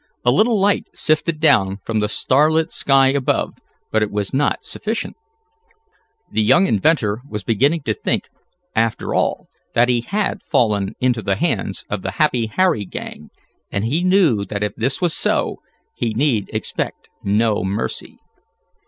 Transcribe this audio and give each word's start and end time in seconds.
A 0.25 0.31
little 0.31 0.59
light 0.59 0.87
sifted 0.95 1.39
down 1.39 1.77
from 1.85 1.99
the 1.99 2.09
starlit 2.09 2.73
sky 2.73 3.09
above, 3.09 3.53
but 3.91 4.01
it 4.01 4.09
was 4.09 4.33
not 4.33 4.65
sufficient. 4.65 5.15
The 6.31 6.41
young 6.41 6.65
inventor 6.65 7.21
was 7.29 7.43
beginning 7.43 7.83
to 7.83 7.93
think, 7.93 8.29
after 8.75 9.13
all, 9.13 9.47
that 9.75 9.89
he 9.89 10.01
had 10.01 10.41
fallen 10.41 10.95
into 10.99 11.21
the 11.21 11.35
hands 11.35 11.85
of 11.87 12.01
the 12.01 12.13
Happy 12.17 12.47
Harry 12.47 12.83
gang, 12.83 13.29
and 13.71 13.85
he 13.85 14.03
knew 14.03 14.43
that 14.45 14.63
if 14.63 14.73
this 14.75 15.01
was 15.01 15.13
so 15.15 15.57
he 15.93 16.15
need 16.15 16.49
expect 16.51 17.07
no 17.23 17.63
mercy. 17.63 18.17